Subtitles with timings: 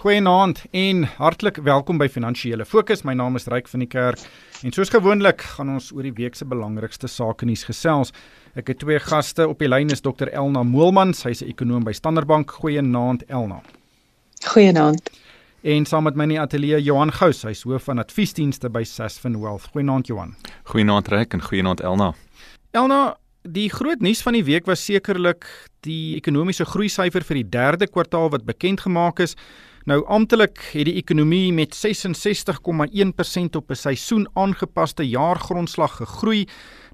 [0.00, 3.02] Goeienaand en hartlik welkom by Finansiële Fokus.
[3.04, 4.22] My naam is Ryk van die Kerk
[4.64, 8.14] en soos gewoonlik gaan ons oor die week se belangrikste sake nuus gesels.
[8.56, 11.92] Ek het twee gaste op die lyn is Dr Elna Moelman, sy's 'n ekonom by
[11.92, 12.50] Standard Bank.
[12.50, 13.60] Goeienaand Elna.
[14.54, 15.10] Goeienaand.
[15.64, 19.38] En saam met my in die ateljee Johan Gous, hy's hoof van adviesdienste by Sasfin
[19.38, 19.68] Wealth.
[19.74, 20.34] Goeienaand Johan.
[20.64, 22.14] Goeienaand Ryk en goeienaand Elna.
[22.70, 25.44] Elna, die groot nuus van die week was sekerlik
[25.80, 29.36] die ekonomiese groei syfer vir die 3de kwartaal wat bekend gemaak is.
[29.88, 36.46] Nou amptelik het die ekonomie met 66,1% op 'n seisoen aangepaste jaargrondslag gegroei.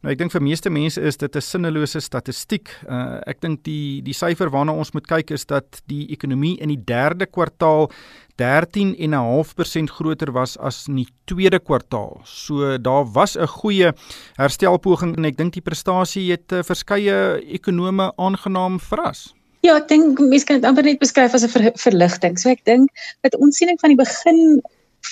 [0.03, 2.69] Nou ek dink vir meeste mense is dit 'n sinnelose statistiek.
[2.89, 6.69] Uh, ek dink die die syfer waarna ons moet kyk is dat die ekonomie in
[6.69, 7.91] die 3de kwartaal
[8.37, 12.21] 13,5% groter was as in die tweede kwartaal.
[12.25, 13.93] So daar was 'n goeie
[14.37, 19.35] herstelpoging en ek dink die prestasie het uh, verskeie ekonome aangenaam verras.
[19.67, 22.37] Ja, ek dink mense kan dit amper net beskryf as 'n ver, verligting.
[22.39, 22.91] So ek dink
[23.27, 24.61] dat ons siening van die begin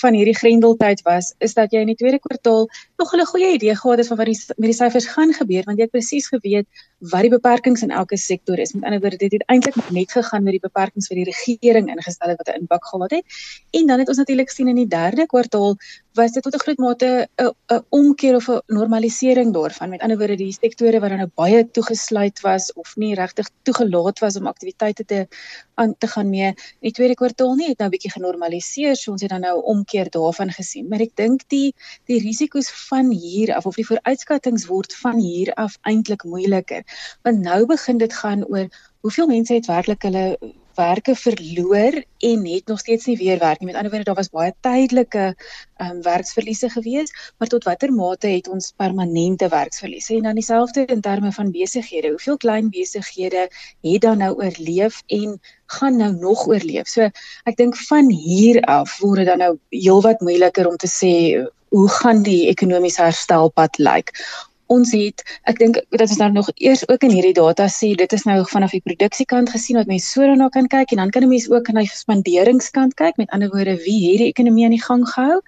[0.00, 3.76] van hierdie grendeltyd was is dat jy in die tweede kwartaal nog 'n goeie idee
[3.76, 6.66] gehad het van wat die met die syfers gaan gebeur want jy het presies geweet
[6.98, 8.72] wat die beperkings in elke sektor is.
[8.72, 12.28] Met ander woorde, dit het eintlik net gegaan met die beperkings vir die regering ingestel
[12.28, 13.24] het wat 'n impak gehad het.
[13.70, 15.76] En dan het ons natuurlik sien in die derde kwartaal
[16.14, 19.88] was dit tot 'n groot mate 'n omkeer of 'n normalisering daarvan.
[19.88, 24.18] Met ander woorde, die sektore wat dan nou baie toegesluit was of nie regtig toegelaat
[24.18, 25.26] was om aktiwiteite te
[25.74, 28.96] aan te gaan mee in die tweede kwartaal nie, het nou 'n bietjie genormaliseer.
[28.96, 30.88] So ons het dan nou 'n omkeer daarvan gesien.
[30.88, 31.74] Maar ek dink die
[32.08, 36.84] die risiko's van hier af of die vooruitskattinge word van hier af eintlik moeiliker
[37.22, 38.68] want nou begin dit gaan oor
[39.04, 40.38] hoeveel mense het werklik hulle
[40.74, 43.66] werke verloor en het nog steeds nie weer werk nie.
[43.68, 45.34] Met ander woorde, daar was baie tydelike
[45.76, 50.14] ehm um, werksverliese gewees, maar tot watter mate het ons permanente werksverliese?
[50.14, 52.08] En dan dieselfde in terme van besighede.
[52.08, 53.48] Hoeveel klein besighede
[53.80, 56.88] het dan nou oorleef en gaan nou nog oorleef?
[56.88, 57.10] So,
[57.44, 61.12] ek dink van hier af word dit dan nou heelwat moeiliker om te sê
[61.74, 64.12] hoe gaan die ekonomiese herstelpad lyk?
[64.66, 68.12] Ons het ek dink dat ons nou nog eers ook in hierdie data sê dit
[68.12, 71.22] is nou vanaf die produksiekant gesien wat mense so daarna kan kyk en dan kan
[71.22, 73.16] 'n mens ook na die spanderingskant kyk.
[73.16, 75.40] Met ander woorde wie het die ekonomie aan die gang gehou?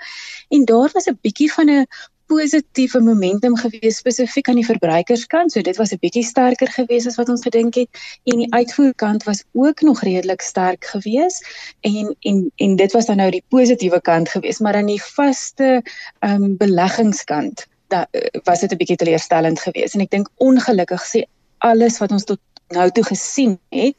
[0.51, 1.87] En daar was 'n bietjie van 'n
[2.27, 7.19] positiewe momentum gewees spesifiek aan die verbruikerskant so dit was 'n bietjie sterker gewees as
[7.21, 7.89] wat ons gedink het
[8.25, 11.43] en die uitvoerkant was ook nog redelik sterk gewees
[11.81, 15.83] en en en dit was dan nou die positiewe kant gewees maar aan die vaste
[16.19, 18.07] ehm um, beleggingskant da,
[18.45, 21.25] was dit 'n bietjie teleurstellend geweest en ek dink ongelukkig sê
[21.59, 22.41] alles wat ons tot
[22.75, 23.95] nou toe gesien het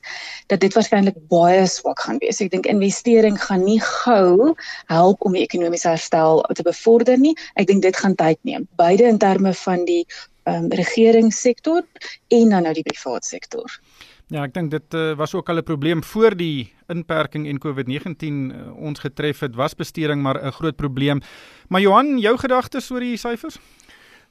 [0.52, 2.42] dat dit waarskynlik baie swak gaan wees.
[2.44, 4.56] Ek dink investering gaan nie gou
[4.92, 7.36] help om die ekonomiese herstel te bevorder nie.
[7.56, 10.04] Ek dink dit gaan tyd neem, beide in terme van die
[10.48, 11.84] um, regeringssektor
[12.28, 13.80] en dan nou die private sektor.
[14.28, 18.52] Ja, ek dink dit uh, was ook al 'n probleem voor die inperking en COVID-19
[18.52, 21.22] uh, eh, ons getref het, was besteding maar 'n groot probleem.
[21.68, 23.60] Maar Johan, jou gedagtes oor die syfers?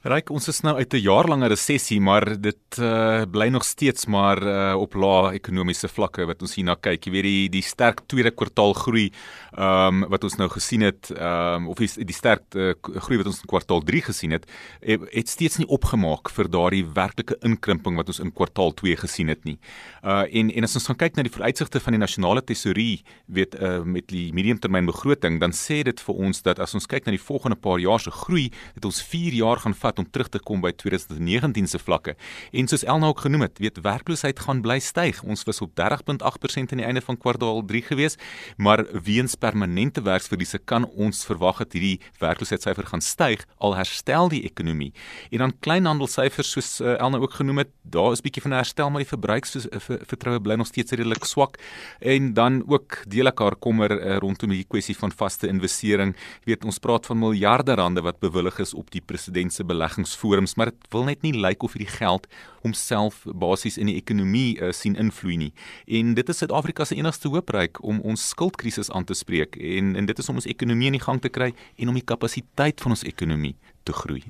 [0.06, 4.38] Ryk, ons is nou uit 'n jaarlange resessie, maar dit uh, bly nog steeds maar
[4.38, 7.06] uh, op lae ekonomiese vlakke wat ons hierna kyk.
[7.06, 9.10] Jy weet die die sterk tweede kwartaal groei
[9.56, 13.18] ehm um, wat ons nou gesien het, ehm um, of die, die sterk uh, groei
[13.18, 14.46] wat ons in kwartaal 3 gesien het,
[14.80, 19.28] het, het steeds nie opgemaak vir daardie werklike inkrimping wat ons in kwartaal 2 gesien
[19.28, 19.58] het nie.
[20.04, 23.58] Uh en en as ons gaan kyk na die vooruitsigte van die nasionale tesourie, weet
[23.58, 27.26] uh, met die mediumtermynbegroting, dan sê dit vir ons dat as ons kyk na die
[27.26, 30.60] volgende paar jaar se groei, dit ons 4 jaar gaan vat om terug te kom
[30.60, 32.16] by 2019 se vlakke.
[32.52, 35.22] En soos Elna ook genoem het, weet werkloosheid gaan bly styg.
[35.22, 38.16] Ons was op 30.8% aan die einde van kwartaal 3 gewees,
[38.56, 44.42] maar weens permanente werksverliese kan ons verwag dat hierdie werkloosheidssyfer gaan styg al herstel die
[44.44, 44.92] ekonomie.
[45.30, 48.90] En dan kleinhandelsyfers soos uh, Elna ook genoem het, daar is bietjie van 'n herstel
[48.90, 51.58] maar die verbruiksvertroue bly nog steeds redelik swak.
[52.00, 56.14] En dan ook deel ek haar kommer uh, rondom die kwessie van vaste investering.
[56.44, 60.54] Jy weet ons praat van miljarde rande wat bewillig is op die president se beleggingsforums,
[60.54, 62.26] maar dit wil net nie lyk of hierdie geld
[62.62, 65.52] homself basies in die ekonomie uh, sien invloei nie.
[65.86, 70.06] En dit is Suid-Afrika se enigste hoopryk om ons skuldkrisis aan te spreek en en
[70.06, 72.96] dit is om ons ekonomie in die gang te kry en om die kapasiteit van
[72.96, 74.22] ons ekonomie te groei.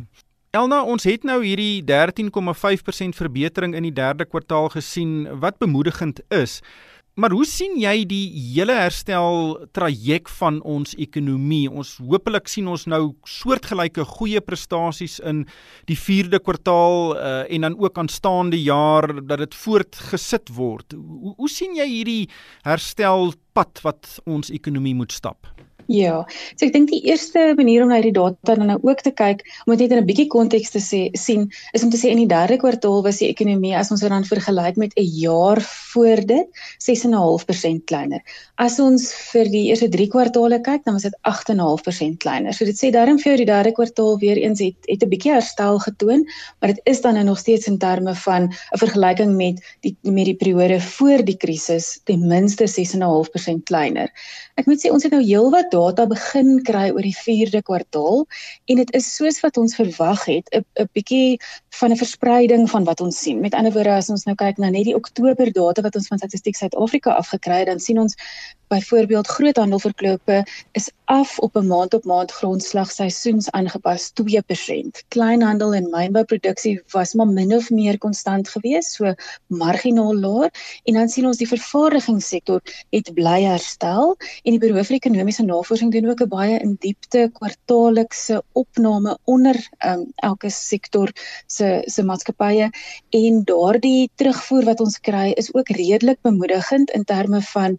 [0.57, 6.63] Elna, ons het nou hierdie 13,5% verbetering in die derde kwartaal gesien wat bemoedigend is.
[7.17, 11.65] Maar hoe sien jy die hele herstel traject van ons ekonomie?
[11.65, 15.47] Ons hopelik sien ons nou soortgelyke goeie prestasies in
[15.89, 20.93] die 4de kwartaal uh, en dan ook aanstaande jaar dat dit voortgesit word.
[20.93, 22.23] Hoe, hoe sien jy hierdie
[22.69, 25.49] herstelpad wat ons ekonomie moet stap?
[25.87, 26.25] Ja.
[26.59, 29.45] So ek dink die eerste manier om na die data dan nou ook te kyk,
[29.67, 32.19] om dit net in 'n bietjie konteks te sê, sien, is om te sê in
[32.19, 36.27] die derde kwartaal was die ekonomie as ons dit dan vergelyk met 'n jaar voor
[36.27, 36.47] dit
[36.79, 38.21] 6.5% kleiner.
[38.59, 42.53] As ons vir die eerste 3 kwartaale kyk, dan was dit 8.5% kleiner.
[42.53, 45.33] So dit sê daarom vir jou die derde kwartaal weer eens het het 'n bietjie
[45.33, 46.27] herstel getoon,
[46.61, 50.25] maar dit is dan nou nog steeds in terme van 'n vergelyking met die met
[50.25, 54.11] die periode voor die krisis ten minste 6.5% kleiner.
[54.57, 58.25] Ek moet sê ons het nou heelwat data begin kry oor die 4de kwartaal
[58.71, 61.39] en dit is soos wat ons verwag het 'n 'n bietjie
[61.79, 63.41] van 'n verspreiding van wat ons sien.
[63.41, 66.19] Met ander woorde as ons nou kyk na net die Oktober data wat ons van
[66.19, 68.17] Statistiek Suid-Afrika afgekry het, dan sien ons
[68.69, 75.05] byvoorbeeld groothandelverkope is af op 'n maand op maand grondslag seisoens aangepas 2%.
[75.09, 79.15] Kleinhandel en mynbouproduksie was maar min of meer konstant geweest, so
[79.47, 80.51] marginaal laer
[80.85, 85.66] en dan sien ons die vervaardigingssektor het bly herstel en die Buro vir Ekonomiese Navorsing
[85.75, 91.13] doen ook 'n baie in diepte kwartaallikse opname onder um, elke sektor
[91.47, 92.71] se se maatskappye.
[93.11, 97.79] En daardie terugvoer wat ons kry is ook redelik bemoedigend in terme van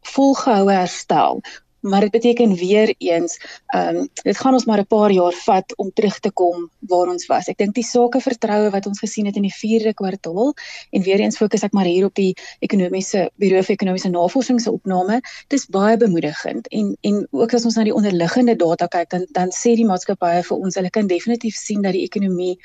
[0.00, 1.40] volgehoue herstel
[1.82, 5.76] maar dit beteken weer eens ehm um, dit gaan ons maar 'n paar jaar vat
[5.76, 7.48] om terug te kom waar ons was.
[7.48, 10.54] Ek dink die sakevertroue wat ons gesien het in die 4de kwartaal
[10.90, 14.70] en weer eens fokus ek maar hier op die ekonomiese Buro vir Ekonomiese Navorsing se
[14.70, 19.26] opname, dis baie bemoedigend en en ook as ons na die onderliggende data kyk dan
[19.30, 22.58] dan sê die maatskappye vir ons hulle kan definitief sien dat die ekonomie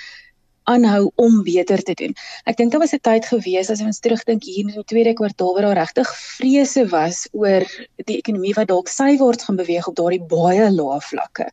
[0.68, 2.16] aanhou om beter te doen.
[2.50, 5.54] Ek dink daar was 'n tyd gewees as ons terugdink hier in die tweede kwartaal
[5.54, 7.64] waar daar regtig vrese was oor
[8.10, 11.52] die ekonomie wat dalk sywaarts gaan beweeg op daardie baie lae vlakke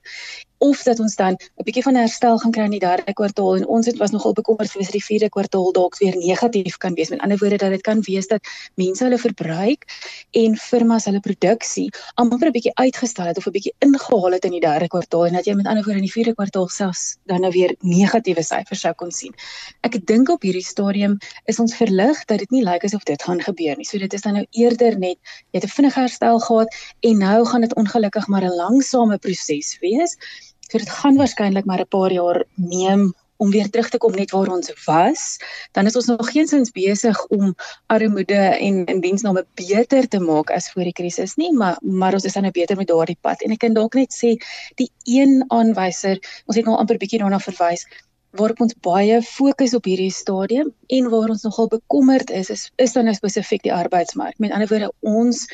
[0.65, 3.67] of dat ons dan 'n bietjie van herstel gaan kry in die derde kwartaal en
[3.67, 7.11] ons het was nogal bekommerd vir die vierde kwartaal dalk weer negatief kan wees.
[7.11, 8.41] Met ander woorde dat dit kan wees dat
[8.75, 9.85] mense hulle verbruik
[10.31, 14.51] en firmas hulle produksie amper 'n bietjie uitgestel het of 'n bietjie ingehaal het in
[14.51, 17.41] die derde kwartaal en dat jy met ander woorde in die vierde kwartaal selfs dan
[17.41, 19.35] nou weer negatiewe syfers sou kon sien.
[19.83, 23.41] Ek dink op hierdie stadium is ons verlig dat dit nie lyk asof dit gaan
[23.41, 23.85] gebeur nie.
[23.85, 25.19] So dit is dan nou eerder net
[25.53, 29.79] jy het 'n vinnige herstel gehad en nou gaan dit ongelukkig maar 'n langsame proses
[29.81, 30.17] wees.
[30.69, 34.31] So dit gaan waarskynlik maar 'n paar jaar neem om weer terug te kom net
[34.31, 35.39] waar ons was.
[35.73, 37.55] Dan is ons nog geensins besig om
[37.87, 42.25] armoede en in diensname beter te maak as voor die krisis nie, maar maar ons
[42.25, 43.43] is dan nou beter met daardie pad.
[43.43, 44.35] En ek kan dalk net sê
[44.81, 47.87] die een aanwyser, ons het nou amper bietjie daarna verwys
[48.35, 52.95] waarop ons baie fokus op hierdie stadium en waar ons nogal bekommerd is is, is
[52.97, 54.35] dan nou spesifiek die arbeidsmark.
[54.43, 55.45] Met ander woorde, ons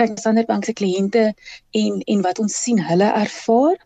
[0.00, 1.26] kyk na Standard Bank se kliënte
[1.76, 3.76] en en wat ons sien hulle ervaar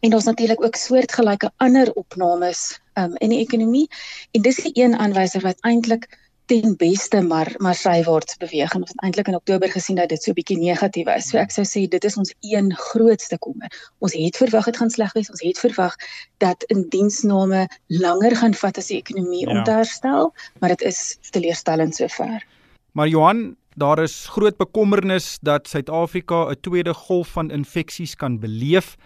[0.00, 3.88] En daar's natuurlik ook soortgelyke ander opnames um, in die ekonomie
[4.30, 6.06] en dis die een aanwyser wat eintlik
[6.48, 10.22] ten beste maar maar sywaarts beweeg en ons het eintlik in Oktober gesien dat dit
[10.22, 11.28] so 'n bietjie negatief was.
[11.28, 13.68] So ek sou sê dit is ons een grootste kommer.
[13.98, 15.30] Ons het verwag dit gaan sleg wees.
[15.30, 15.94] Ons het verwag
[16.38, 19.50] dat indiensname langer gaan vat as die ekonomie ja.
[19.50, 22.46] om te herstel, maar dit is teleurstellend sover.
[22.92, 28.96] Maar Johan, daar is groot bekommernis dat Suid-Afrika 'n tweede golf van infeksies kan beleef.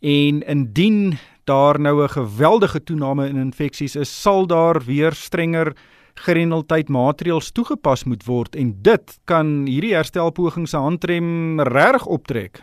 [0.00, 5.76] En indien daar nou 'n geweldige toename in infeksies is, sal daar weer strenger
[6.14, 8.56] gerendeldheid maatreëls toegepas moet word.
[8.56, 12.62] En dit kan hierdie herstelpogings se handrem reg optrek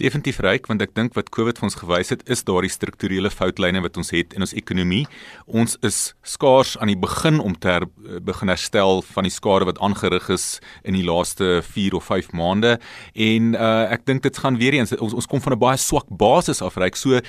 [0.00, 3.80] definitief ryk want ek dink wat Covid vir ons gewys het is daardie strukturele foutlyne
[3.84, 5.04] wat ons het in ons ekonomie.
[5.46, 7.86] Ons is skaars aan die begin om te her,
[8.24, 10.46] begin herstel van die skade wat aangerig is
[10.84, 12.76] in die laaste 4 of 5 maande
[13.14, 16.08] en uh, ek dink dit gaan weer eens ons ons kom van 'n baie swak
[16.10, 16.96] basis af ryk.
[16.96, 17.20] So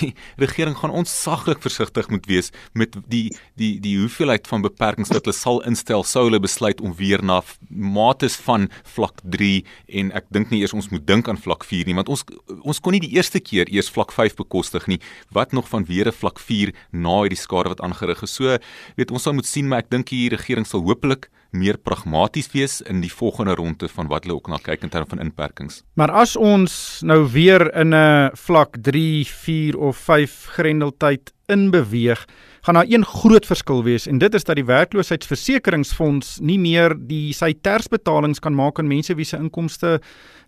[0.00, 5.12] die regering gaan ons saglik versigtig moet wees met die die die hoeveelheid van beperkings
[5.14, 9.62] wat hulle sal instel sou hulle besluit om weer na mates van vlak 3
[10.00, 12.80] en ek dink nie eers ons moet dink aan vlak 4 nie want ons ons
[12.80, 15.00] kon nie die eerste keer eers vlak 5 bekostig nie
[15.34, 18.58] wat nog van weer 'n vlak 4 na hierdie skade wat aangerig is so
[18.96, 22.82] weet ons sal moet sien maar ek dink die regering sal hopelik meer pragmaties wees
[22.82, 25.82] in die volgende ronde van wat hulle ook na kyk in terme van inperkings.
[25.96, 32.26] Maar as ons nou weer in 'n vlak 3, 4 of 5 grendeltyd inbeweeg,
[32.68, 37.32] gaan daar een groot verskil wees en dit is dat die werkloosheidsversekeringsfonds nie meer die
[37.32, 39.94] sy tersbetalings kan maak aan mense wie se inkomste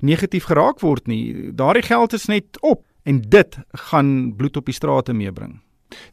[0.05, 1.49] negatief geraak word nie.
[1.57, 3.57] Daardie geld is net op en dit
[3.89, 5.63] gaan bloed op die strate meebring.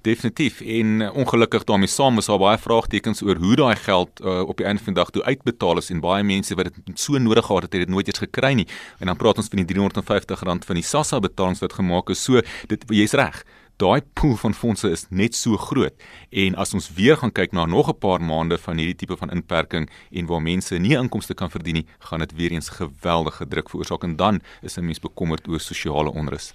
[0.07, 4.39] Definitief en uh, ongelukkig daarmee saam is daar baie vraagtekens oor hoe daai geld uh,
[4.47, 7.19] op die einde van die dag toe uitbetaal is en baie mense wat dit so
[7.19, 8.67] nodig gehad het, het dit nooit eens gekry nie.
[9.03, 10.39] En dan praat ons van die R350
[10.71, 12.23] van die SASSA betalings wat gemaak is.
[12.23, 12.39] So
[12.71, 13.43] dit jy's reg
[13.77, 15.93] daai pool van fondse is net so groot.
[16.29, 19.29] En as ons weer gaan kyk na nog 'n paar maande van hierdie tipe van
[19.29, 23.69] inperking en waar mense nie inkomste kan verdien nie, gaan dit weer eens geweldige druk
[23.69, 26.53] veroorsaak en dan is 'n mens bekommerd oor sosiale onrus.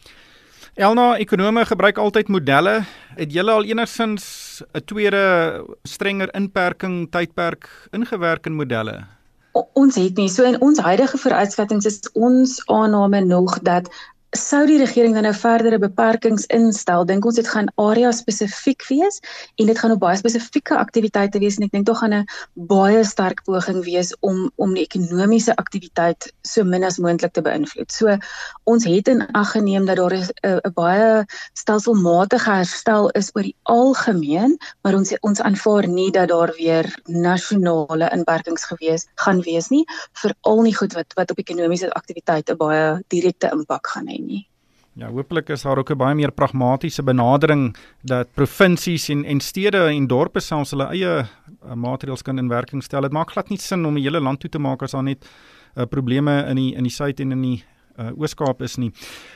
[0.75, 2.85] Elna, ekonome gebruik altyd modelle.
[3.15, 9.05] Het julle al enigsins 'n tweede strenger inperking tydperk ingewerk in modelle?
[9.53, 13.91] O, ons het nie so in ons huidige vooruitskattinge is ons aanname nog dat
[14.33, 19.21] sou die regering dan nou verdere beperkings instel, dink ons dit gaan area spesifiek wees
[19.61, 23.05] en dit gaan op baie spesifieke aktiwiteite wees en ek dink tog gaan 'n baie
[23.05, 27.93] sterk poging wees om om die ekonomiese aktiwiteit so min as moontlik te beïnvloed.
[27.93, 28.17] So
[28.65, 34.57] ons het in ag geneem dat daar 'n baie stelselmatige herstel is oor die algemeen,
[34.83, 40.63] maar ons ons aanvaar nie dat daar weer nasionale inperkings gewees gaan wees nie, veral
[40.63, 44.47] nie goed wat wat op ekonomiese aktiwiteite baie direkte impak gaan hê nie.
[44.93, 49.87] Ja, hopelik is daar ook 'n baie meer pragmatiese benadering dat provinsies en en stede
[49.89, 51.25] en dorpe selfs hulle eie
[51.65, 53.01] uh, maatreëls kan in werking stel.
[53.01, 55.25] Dit maak glad nie sin om die hele land toe te maak as daar net
[55.77, 57.65] uh, probleme in die in die suid en in die
[57.99, 58.93] uh, Oos-Kaap is nie.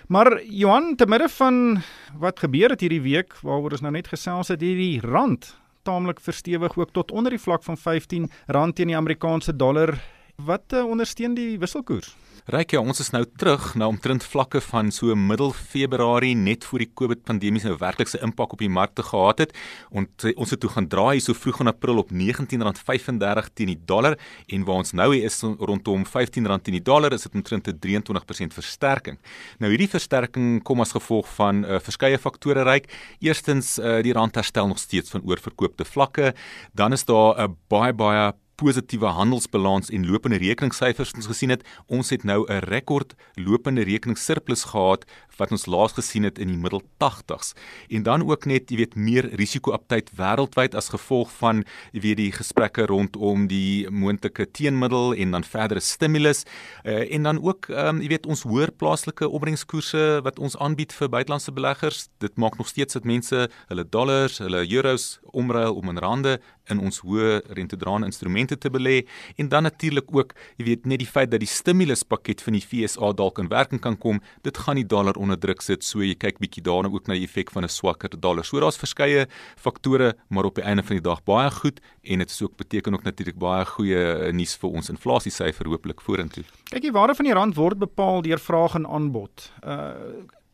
[0.08, 1.82] Maar Johan, te midde van
[2.18, 6.76] wat gebeur het hierdie week waaroor ons nou net gesels het, hierdie rand taamlik verstewig
[6.76, 9.94] ook tot onder die vlak van 15 rand teen die Amerikaanse dollar.
[10.36, 12.16] Wat uh, ondersteun die wisselkoers?
[12.46, 16.84] Ryk ja, ons is nou terug na omtrent vlakke van so middel Februarie net voor
[16.84, 19.54] die COVID pandemie se werklikse impak op die markte gehad het.
[19.90, 24.14] Ons ons het toe gaan draai so vroeg in April op R19.35 teen die dollar
[24.46, 28.54] en waar ons nou is rondom R15 teen die dollar is dit omtrent 'n 23%
[28.54, 29.18] versterking.
[29.58, 32.86] Nou hierdie versterking kom as gevolg van uh, verskeie faktore ryk.
[33.18, 36.34] Eerstens uh, die rand herstel nog steeds van oorverkoopte vlakke,
[36.72, 41.64] dan is daar 'n baie baie positiewe handelsbalans en lopende rekeningsyfers ons gesien het.
[41.86, 45.04] Ons het nou 'n rekord lopende rekening surplus gehad
[45.40, 47.54] wat ons laas gesien het in die middel 80s.
[47.88, 52.32] En dan ook net, jy weet, meer risiko-aptyd wêreldwyd as gevolg van jy weet die
[52.34, 56.44] gesprekke rondom die moontlike teenmiddel en dan verdere stimulus.
[56.84, 61.12] Uh, en dan ook um, jy weet ons hoër plaaslike opbrengskoerse wat ons aanbied vir
[61.12, 62.06] buitelandse beleggers.
[62.24, 66.38] Dit maak nog steeds dat mense hulle dollars, hulle euros omruil om in rande
[66.72, 68.96] in ons hoë rentedraende instrumente te belê
[69.40, 73.12] en dan natuurlik ook, jy weet, net die feit dat die stimuluspakket van die FSA
[73.16, 75.84] dalk in werking kan kom, dit gaan die dollar onder druk sit.
[75.84, 78.44] So jy kyk bietjie daarna ook na die effek van 'n swakker dollar.
[78.44, 82.30] So daar's verskeie faktore, maar op die einde van die dag baie goed en dit
[82.30, 86.44] is ook beteken ook natuurlik baie goeie eh, nuus vir ons inflasiesyfer hopelik vorentoe.
[86.70, 89.52] Kyk, die waarde van die rand word bepaal deur vraag en aanbod.
[89.64, 89.92] Uh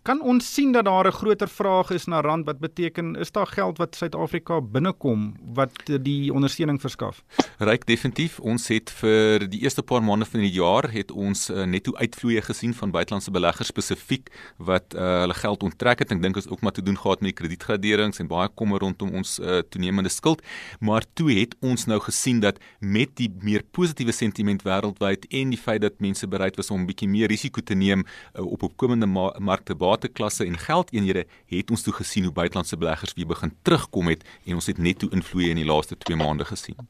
[0.02, 3.46] kan ons sien dat daar 'n groter vraag is na rand wat beteken is daar
[3.46, 7.22] geld wat Suid-Afrika binnekom wat die ondersteuning verskaf?
[7.58, 8.40] Ryk definitief.
[8.40, 12.42] Ons het vir die eerste paar maande van die jaar het ons uh, netto uitvloeye
[12.42, 16.10] gesien van buitelandse beleggers spesifiek wat uh, hulle geld onttrek het.
[16.12, 19.14] Ek dink ons ook maar te doen gehad met die kredietgraderings en baie kommer rondom
[19.14, 20.42] ons uh, toenemende skuld.
[20.80, 25.58] Maar toe het ons nou gesien dat met die meer positiewe sentiment wêreldwyd en die
[25.58, 28.04] feit dat mense bereid was om 'n bietjie meer risiko te neem
[28.34, 33.14] uh, op opkomende ma markte bateklasse en geldeenhede het ons toe gesien hoe buitelandse beleggers
[33.18, 36.88] weer begin terugkom het en ons het netto invloeye in die laaste 2 maande gesien.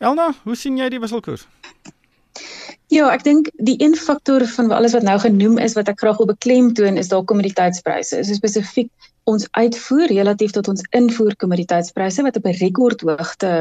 [0.00, 1.46] Elna, hoe sien jy die wisselkoers?
[2.90, 6.18] Ja, ek dink die een faktor van alles wat nou genoem is wat ek graag
[6.18, 8.22] wil beklemtoon is daar kommoditeitspryse.
[8.26, 8.90] So spesifiek
[9.30, 13.52] ons uitvoer relatief tot ons invoer kommoditeitspryse wat op 'n rekordhoogte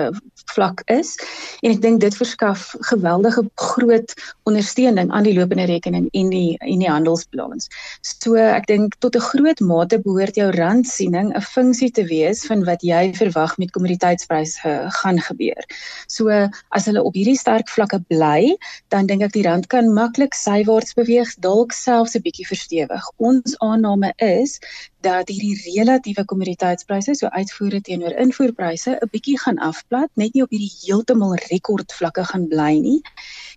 [0.53, 1.15] vlak is
[1.63, 4.13] en ek dink dit verskaf geweldige groot
[4.49, 7.69] ondersteuning aan die lopende rekening en die en die handelsbalans.
[8.01, 12.65] So ek dink tot 'n groot mate behoort jou randsiening 'n funksie te wees van
[12.65, 14.71] wat jy verwag met kommoditeitspryse
[15.01, 15.63] gaan gebeur.
[16.07, 16.29] So
[16.69, 18.57] as hulle op hierdie sterk vlakke bly,
[18.89, 23.03] dan dink ek die rand kan maklik sywaarts beweeg, dalk selfs 'n bietjie verstewig.
[23.17, 24.59] Ons aanname is
[25.01, 30.49] dat hierdie relatiewe kommoditeitspryse so uitvoere teenoor invoerpryse 'n bietjie gaan afplat, net nie op
[30.49, 33.01] hierdie heeltemal rekordvlakke gaan bly nie.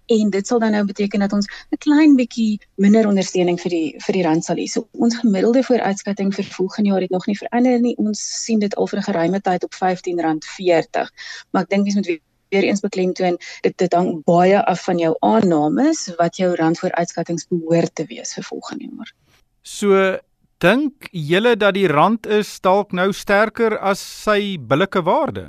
[0.06, 3.94] En dit sal dan nou beteken dat ons 'n klein bietjie minder ondersteuning vir die
[3.98, 4.66] vir die rand sal hê.
[4.66, 7.96] So ons gemiddelde vooruitskatting vir volgende jaar het nog nie verander nie.
[7.96, 11.10] Ons sien dit al vir 'n geruime tyd op R15.40.
[11.50, 12.20] Maar ek dink mens moet
[12.52, 17.46] weer eens beklemtoon dit dit hang baie af van jou aannames wat jou rand vooruitskattings
[17.48, 19.14] behoort te wees vir volgende jaar.
[19.62, 20.18] So
[20.62, 25.48] dink julle dat die rand is dalk nou sterker as sy billike waarde?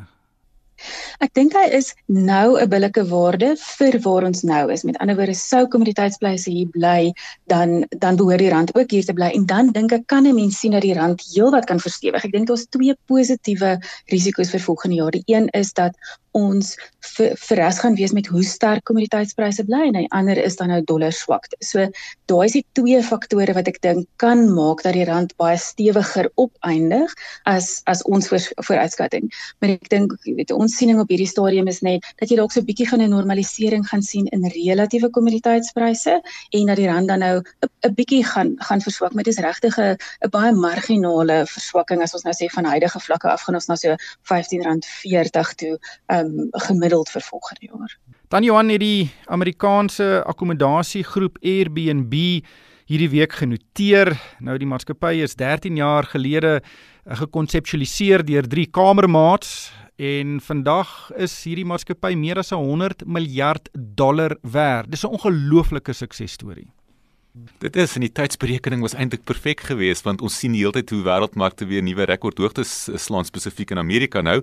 [1.23, 4.83] Ek dink hy is nou 'n billike waarde vir waar ons nou is.
[4.83, 7.13] Met ander woorde, sou kommoditeitspryse hier bly,
[7.53, 10.35] dan dan behoort die rand ook hier te bly en dan dink ek kan 'n
[10.35, 12.25] mens sien dat die rand heelwat kan verstewig.
[12.25, 13.77] Ek dink daar's twee positiewe
[14.11, 15.11] risiko's vir volgende jaar.
[15.11, 15.93] Die een is dat
[16.37, 16.73] ons
[17.43, 21.13] verras gaan wees met hoe sterk kommoditeitspryse bly en die ander is dan nou dollar
[21.13, 21.57] swakte.
[21.61, 21.85] So
[22.31, 26.29] daai is die twee faktore wat ek dink kan maak dat die rand baie stewiger
[26.41, 27.13] opeindig
[27.49, 29.29] as as ons voor, vooruitskatting.
[29.61, 32.61] Maar ek dink weet ons siening op hierdie stadium is net dat jy dalk so
[32.61, 36.21] 'n bietjie van 'n normalisering gaan sien in relatiewe kommoditeitspryse
[36.51, 39.77] en dat die rand dan nou 'n bietjie gaan gaan verswak, maar dit is regtig
[39.77, 39.97] 'n
[40.29, 43.95] baie marginale verswakking as ons nou sê van huidige vlakke af gaan ons na so
[44.23, 47.97] R15.40 toe um gemiddeld vir volgende jaar.
[48.27, 52.13] Dan Johan het die Amerikaanse akkommodasiegroep Airbnb
[52.85, 54.13] hierdie week genoteer.
[54.39, 61.35] Nou die maatskappy is 13 jaar gelede eh, gekonseptualiseer deur drie kamermaats en vandag is
[61.45, 64.91] hierdie maatskappy meer as 100 miljard dollar werd.
[64.91, 66.71] Dis 'n ongelooflike suksesstorie.
[67.33, 70.91] Dit is in die tydsberekening was eintlik perfek geweest want ons sien die hele tyd
[70.93, 74.35] hoe wêreldmarkte weer nuwe rekordhoogtes slaan spesifiek in Amerika nou.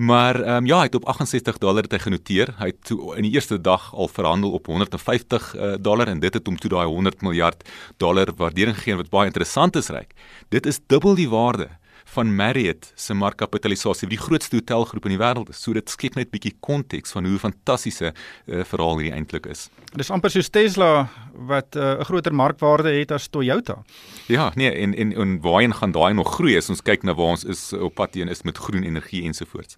[0.00, 2.54] Maar ehm um, ja, hy het op 68 dollar het hy genoteer.
[2.56, 6.32] Hy het toe in die eerste dag al verhandel op 150 uh, dollar en dit
[6.32, 7.68] het hom toe daai 100 miljard
[8.00, 10.16] dollar waardering gegee wat baie interessant is ryk.
[10.48, 11.68] Dit is dubbel die waarde
[12.14, 15.60] van Marriott se markkapitalisasie, die grootste hotelgroep in die wêreld is.
[15.62, 19.68] So dit skep net bietjie konteks van hoe fantastiese uh, verhaal hierdie eintlik is.
[19.98, 21.08] Dis amper soos Tesla
[21.50, 23.82] wat eh, 'n uh, groter markwaarde het as Toyota.
[24.26, 27.34] Ja, nee, en en en waarheen gaan daai nog groei as ons kyk na waar
[27.34, 29.76] ons is op pad teen is met groen energie ensovoorts.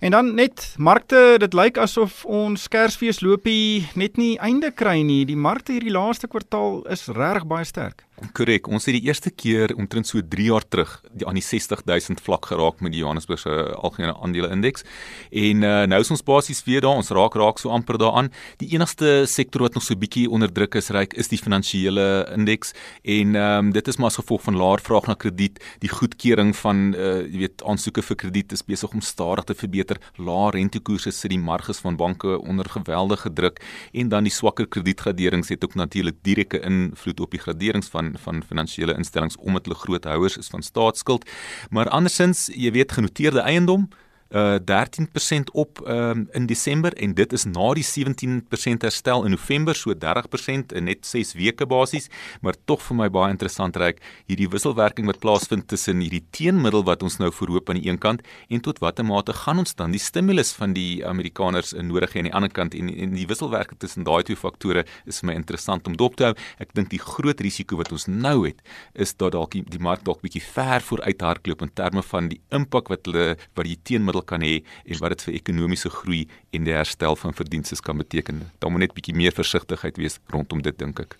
[0.00, 5.24] En dan net markte, dit lyk asof ons Kersfees loopie net nie einde kry nie.
[5.24, 8.04] Die markte hierdie laaste kwartaal is regtig baie sterk.
[8.32, 12.20] Korrek, ons het die eerste keer omtrent so 3 jaar terug die aan die 60000
[12.22, 14.84] vlak geraak met die Johannesburgse algemene aandele indeks.
[15.30, 18.30] En uh, nou is ons basies weer daar, ons raak raak so amper daaraan.
[18.62, 22.72] Die enigste sektor wat nog so bietjie onder druk is, ryk is die finansiële indeks
[23.02, 26.54] en ehm um, dit is maar as gevolg van laer vraag na krediet, die goedkeuring
[26.56, 30.00] van uh, jy weet aansoeke vir krediet is besig om stadig te verbeter.
[30.16, 33.60] Laer rentekoerse sit die marges van banke onder geweldige druk
[33.92, 38.42] en dan die swakker kredietgraderings het ook natuurlik direkte invloed op die graderings van van
[38.42, 41.28] finansiële instellings omdat hulle groot houers is van staatsskuld.
[41.70, 44.03] Maar andersins, jy weet genoteerde eiendom uh
[44.34, 49.94] 13% op um, in Desember en dit is na die 17% herstel in November so
[49.94, 52.08] 30% in net 6 weke basies.
[52.40, 57.04] Maar tog vir my baie interessant reik hierdie wisselwerking wat plaasvind tussen hierdie teenmiddel wat
[57.06, 60.02] ons nou voorhoop aan die een kant en tot watter mate gaan ons dan die
[60.02, 64.06] stimulus van die Amerikaners nodig hê aan die ander kant en, en die wisselwerking tussen
[64.08, 66.34] daai twee faktore is vir my interessant om dop te hou.
[66.62, 68.62] Ek dink die groot risiko wat ons nou het
[68.94, 72.40] is dat dalk die, die mark dalk bietjie ver vooruit hardloop in terme van die
[72.54, 76.64] impak wat hulle wat die teenmiddel kan hê en wat dit vir ekonomiese groei en
[76.64, 78.50] die herstel van verdienste kan beteken.
[78.58, 81.18] Daar moet net bietjie meer versigtigheid wees rondom dit dink ek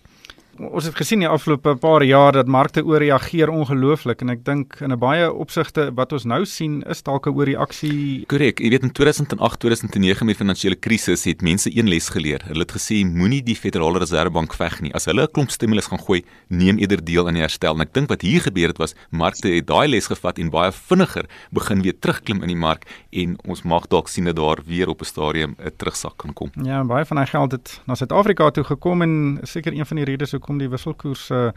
[0.59, 4.91] ons het gesien die afgelope paar jaar dat markte ooreageer ongelooflik en ek dink in
[4.91, 8.25] 'n baie opsigte wat ons nou sien is dalk 'n ooreaksie.
[8.27, 8.59] Korrek.
[8.59, 12.41] Jy weet in 2008, 2009 met finansiële krisis het mense een les geleer.
[12.47, 14.93] Hulle het gesê moenie die Federale Reservebank veg nie.
[14.93, 17.73] As hulle 'n klomp stimulus gaan gooi, neem eerder deel aan die herstel.
[17.73, 20.71] En ek dink wat hier gebeur het was markte het daai les gevat en baie
[20.71, 24.87] vinniger begin weer terugklim in die mark en ons mag dalk sien dat daar weer
[24.87, 26.49] op 'n stadium 'n terugsak kan kom.
[26.63, 30.05] Ja, baie van daai geld het na Suid-Afrika toe gekom en seker een van die
[30.05, 31.51] redes hoekom die wisselkoers uh,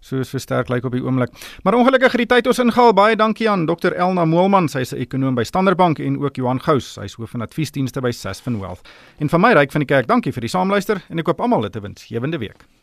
[0.00, 1.30] so so sterk lyk op die oomblik.
[1.62, 2.94] Maar ongelukkig het die tyd ons ingehaal.
[2.96, 6.60] Baie dankie aan Dr Elna Moelman, sy's 'n ekonom by Standard Bank en ook Johan
[6.60, 8.88] Gous, hy's hoof van adviesdienste by Sasfin Wealth.
[9.18, 11.64] En van my ryk van die kerk, dankie vir die saamluister en ek koop almal
[11.64, 12.04] 'n te wens.
[12.04, 12.79] Gewende week.